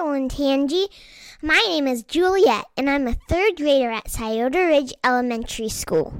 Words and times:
Olentangy. 0.00 0.88
My 1.42 1.62
name 1.68 1.86
is 1.86 2.02
Juliette, 2.02 2.64
and 2.74 2.88
I'm 2.88 3.06
a 3.06 3.12
third 3.28 3.56
grader 3.56 3.90
at 3.90 4.10
Scioto 4.10 4.58
Ridge 4.58 4.94
Elementary 5.04 5.68
School. 5.68 6.14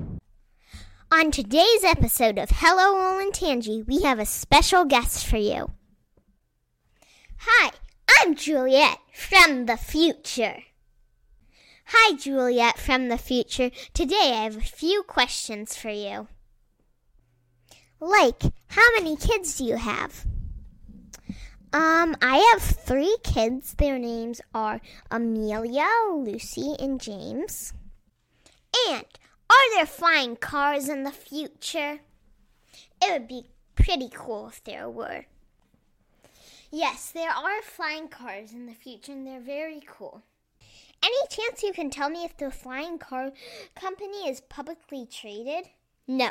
On 1.11 1.31
today's 1.31 1.83
episode 1.83 2.37
of 2.39 2.51
Hello 2.53 2.95
Olentangy, 2.95 3.87
we 3.87 4.03
have 4.03 4.19
a 4.19 4.27
special 4.27 4.85
guest 4.85 5.27
for 5.27 5.39
you. 5.39 5.71
Hi, 7.39 7.71
I'm 8.21 8.35
Juliette 8.35 8.99
from 9.15 9.65
the 9.65 9.79
future. 9.79 10.59
Hi, 11.87 12.15
Juliette 12.17 12.79
from 12.79 13.09
the 13.09 13.19
future. 13.19 13.71
Today 13.95 14.35
I 14.35 14.45
have 14.45 14.59
a 14.59 14.61
few 14.61 15.03
questions 15.05 15.75
for 15.75 15.89
you. 15.89 16.29
Like, 17.99 18.43
how 18.69 18.87
many 18.99 19.17
kids 19.17 19.57
do 19.57 19.65
you 19.65 19.77
have? 19.77 20.27
Um, 21.73 22.17
I 22.21 22.39
have 22.53 22.63
three 22.63 23.17
kids. 23.23 23.75
Their 23.75 23.99
names 23.99 24.41
are 24.53 24.81
Amelia, 25.11 25.87
Lucy, 26.13 26.75
and 26.81 27.01
James. 27.01 27.73
And 28.89 29.05
are 29.49 29.75
there 29.75 29.87
flying 29.87 30.35
cars 30.35 30.89
in 30.89 31.05
the 31.05 31.13
future? 31.13 32.01
It 33.01 33.13
would 33.13 33.29
be 33.29 33.47
pretty 33.77 34.09
cool 34.13 34.49
if 34.49 34.65
there 34.65 34.91
were. 34.91 35.27
Yes, 36.73 37.13
there 37.13 37.31
are 37.31 37.63
flying 37.63 38.09
cars 38.09 38.53
in 38.53 38.67
the 38.67 38.75
future, 38.75 39.13
and 39.13 39.25
they're 39.25 39.41
very 39.41 39.81
cool. 39.87 40.23
Any 41.03 41.27
chance 41.31 41.63
you 41.63 41.73
can 41.73 41.91
tell 41.91 42.11
me 42.11 42.25
if 42.25 42.37
the 42.37 42.51
flying 42.51 42.99
car 42.99 43.33
company 43.75 44.29
is 44.29 44.41
publicly 44.41 45.07
traded? 45.07 45.71
No, 46.07 46.31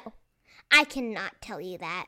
I 0.72 0.84
cannot 0.84 1.42
tell 1.42 1.62
you 1.62 1.78
that. 1.78 2.08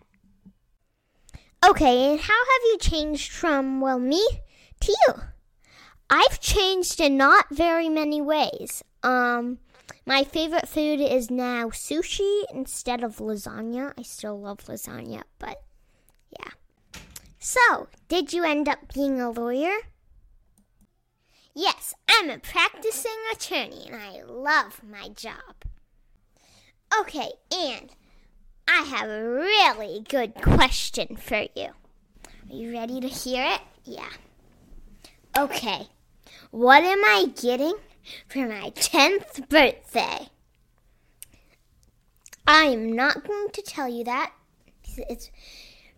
Okay, 1.64 2.12
and 2.12 2.20
how 2.20 2.34
have 2.34 2.62
you 2.66 2.78
changed 2.80 3.32
from, 3.32 3.82
well, 3.82 4.00
me 4.00 4.26
to 4.80 4.92
you? 4.92 5.14
I've 6.10 6.40
changed 6.40 7.00
in 7.00 7.18
not 7.18 7.46
very 7.52 7.88
many 7.88 8.20
ways. 8.20 8.84
Um, 9.04 9.60
my 10.06 10.24
favorite 10.24 10.68
food 10.68 11.00
is 11.00 11.30
now 11.30 11.68
sushi 11.68 12.44
instead 12.54 13.04
of 13.04 13.18
lasagna. 13.18 13.94
I 13.98 14.02
still 14.02 14.40
love 14.40 14.66
lasagna, 14.66 15.24
but 15.38 15.62
yeah. 16.32 16.52
So, 17.38 17.88
did 18.08 18.34
you 18.34 18.44
end 18.44 18.68
up 18.68 18.94
being 18.94 19.22
a 19.22 19.30
lawyer? 19.30 19.76
Yes, 21.54 21.94
I'm 22.10 22.30
a 22.30 22.40
practicing 22.40 23.18
attorney 23.32 23.88
and 23.88 23.96
I 23.96 24.24
love 24.24 24.82
my 24.84 25.10
job. 25.10 25.66
Okay, 27.00 27.32
and 27.52 27.92
I 28.74 28.84
have 28.84 29.10
a 29.10 29.22
really 29.22 30.06
good 30.08 30.34
question 30.36 31.18
for 31.18 31.46
you. 31.56 31.68
Are 32.26 32.56
you 32.56 32.72
ready 32.72 33.02
to 33.02 33.08
hear 33.08 33.44
it? 33.46 33.62
Yeah. 33.84 34.10
Okay. 35.38 35.88
What 36.52 36.82
am 36.84 37.04
I 37.04 37.26
getting 37.42 37.74
for 38.30 38.48
my 38.48 38.72
10th 38.72 39.50
birthday? 39.50 40.30
I 42.48 42.64
am 42.64 42.94
not 42.94 43.28
going 43.28 43.50
to 43.52 43.62
tell 43.62 43.90
you 43.90 44.06
that. 44.06 44.32
It's 45.10 45.30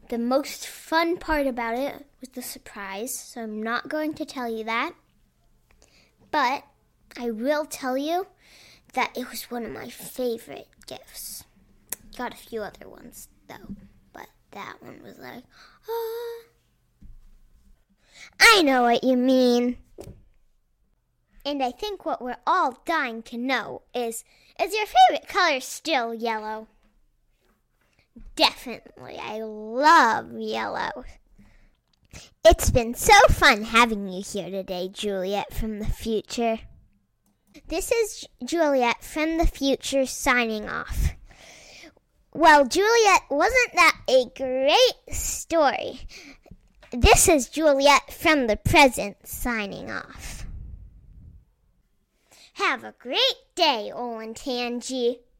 the 0.09 0.17
most 0.17 0.65
fun 0.65 1.17
part 1.17 1.45
about 1.45 1.77
it 1.77 2.05
was 2.21 2.29
the 2.29 2.41
surprise, 2.41 3.15
so 3.15 3.43
I'm 3.43 3.61
not 3.61 3.87
going 3.87 4.15
to 4.15 4.25
tell 4.25 4.49
you 4.51 4.63
that. 4.63 4.93
But 6.31 6.63
I 7.19 7.29
will 7.29 7.65
tell 7.65 7.99
you 7.99 8.25
that 8.93 9.15
it 9.15 9.29
was 9.29 9.51
one 9.51 9.63
of 9.63 9.71
my 9.71 9.89
favorite 9.89 10.67
gifts. 10.87 11.43
Got 12.17 12.33
a 12.33 12.37
few 12.37 12.61
other 12.61 12.87
ones 12.87 13.27
though, 13.47 13.75
but 14.13 14.27
that 14.51 14.75
one 14.81 15.01
was 15.03 15.17
like, 15.17 15.43
ah. 15.89 16.43
I 18.39 18.61
know 18.61 18.83
what 18.83 19.03
you 19.03 19.17
mean. 19.17 19.77
And 21.45 21.61
I 21.61 21.71
think 21.71 22.05
what 22.05 22.21
we're 22.21 22.37
all 22.47 22.81
dying 22.85 23.21
to 23.23 23.37
know 23.37 23.81
is 23.93 24.23
is 24.61 24.73
your 24.73 24.85
favorite 24.85 25.27
color 25.27 25.59
still 25.59 26.13
yellow? 26.13 26.67
Definitely. 28.35 29.17
I 29.17 29.39
love 29.41 30.37
yellow. 30.37 31.03
It's 32.45 32.69
been 32.69 32.93
so 32.93 33.17
fun 33.29 33.63
having 33.63 34.07
you 34.07 34.21
here 34.23 34.49
today, 34.49 34.89
Juliette 34.91 35.53
from 35.53 35.79
the 35.79 35.85
future. 35.85 36.59
This 37.67 37.91
is 37.91 38.27
Juliette 38.43 39.03
from 39.03 39.37
the 39.37 39.47
future 39.47 40.05
signing 40.05 40.67
off. 40.69 41.15
Well, 42.35 42.65
Juliette, 42.65 43.25
wasn't 43.29 43.73
that 43.75 43.95
a 44.09 44.25
great 44.35 45.15
story? 45.15 45.99
This 46.91 47.29
is 47.29 47.47
Juliette 47.47 48.11
from 48.11 48.47
the 48.47 48.57
present 48.57 49.17
signing 49.27 49.91
off. 49.91 50.47
Have 52.53 52.83
a 52.83 52.95
great 52.97 53.19
day, 53.53 53.91
Olentangy. 53.93 55.19